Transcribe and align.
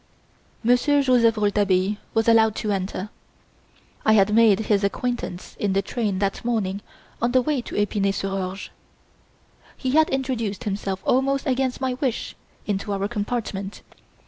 Monsieur 0.63 1.03
Joseph 1.03 1.37
Rouletabille 1.37 1.97
was 2.15 2.27
allowed 2.27 2.55
to 2.55 2.71
enter. 2.71 3.11
I 4.03 4.13
had 4.13 4.33
made 4.33 4.61
his 4.61 4.83
acquaintance 4.83 5.55
in 5.59 5.73
the 5.73 5.83
train 5.83 6.17
that 6.17 6.43
morning 6.43 6.81
on 7.21 7.33
the 7.33 7.41
way 7.43 7.61
to 7.61 7.75
Epinay 7.77 8.11
sur 8.11 8.29
Orge. 8.31 8.71
He 9.77 9.91
had 9.91 10.09
introduced 10.09 10.63
himself 10.63 11.03
almost 11.05 11.45
against 11.45 11.81
my 11.81 11.93
wish 11.93 12.35
into 12.65 12.91
our 12.91 13.07
compartment. 13.07 13.83